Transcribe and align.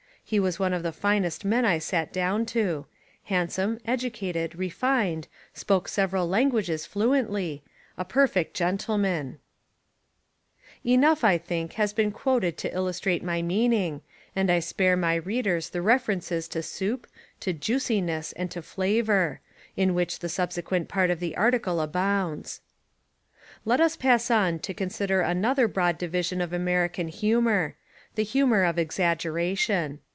He 0.23 0.39
was 0.39 0.57
one 0.57 0.71
of 0.71 0.81
the 0.81 0.93
finest 0.93 1.43
men 1.43 1.65
I 1.65 1.77
sat 1.77 2.13
down 2.13 2.45
to— 2.45 2.85
handsome, 3.25 3.79
educated, 3.83 4.55
re 4.55 4.69
fined, 4.69 5.27
spoke 5.53 5.89
several 5.89 6.25
languages 6.25 6.85
fluently— 6.85 7.63
a 7.97 8.05
perfect 8.05 8.53
gen 8.55 8.77
tleman. 8.77 9.37
126 10.83 10.87
American 10.87 10.87
Humour 10.87 10.93
Enough, 11.03 11.23
I 11.25 11.37
think, 11.37 11.73
has 11.73 11.91
been 11.91 12.11
quoted 12.13 12.57
to 12.59 12.73
illustrate 12.73 13.25
my 13.25 13.41
meaning 13.41 14.03
and 14.33 14.49
I 14.49 14.59
spare 14.61 14.95
my 14.95 15.15
readers 15.15 15.71
the 15.71 15.81
refer 15.81 16.15
ences 16.15 16.49
to 16.51 16.63
"soup," 16.63 17.07
to 17.41 17.51
"juiciness" 17.51 18.31
and 18.31 18.49
to 18.51 18.61
"flavour," 18.61 19.41
in 19.75 19.93
which 19.93 20.19
the 20.19 20.29
subsequent 20.29 20.87
part 20.87 21.09
of 21.09 21.19
the 21.19 21.35
article 21.35 21.81
abounds. 21.81 22.61
Let 23.65 23.81
us 23.81 23.97
pass 23.97 24.31
on 24.31 24.59
to 24.59 24.73
consider 24.73 25.19
another 25.19 25.67
broad 25.67 25.97
di 25.97 26.07
vision 26.07 26.39
of 26.39 26.53
American 26.53 27.09
humour, 27.09 27.75
the 28.15 28.23
Humour 28.23 28.63
of 28.63 28.79
Exaggeration. 28.79 29.99